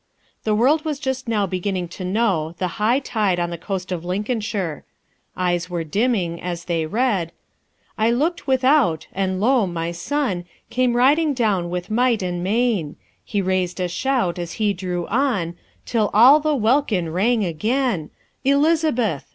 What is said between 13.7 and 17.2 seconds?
a shout as he drew on, Till all the welkin